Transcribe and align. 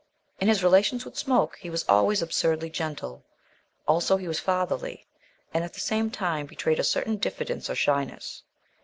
In 0.39 0.47
his 0.47 0.63
relations 0.63 1.05
with 1.05 1.15
Smoke 1.15 1.57
he 1.59 1.69
was 1.69 1.85
always 1.87 2.23
absurdly 2.23 2.71
gentle; 2.71 3.23
also 3.87 4.17
he 4.17 4.27
was 4.27 4.39
fatherly; 4.39 5.05
and 5.53 5.63
at 5.63 5.75
the 5.75 5.79
same 5.79 6.09
time 6.09 6.47
betrayed 6.47 6.79
a 6.79 6.83
certain 6.83 7.17
diffidence 7.17 7.69
or 7.69 7.75
shyness. 7.75 8.41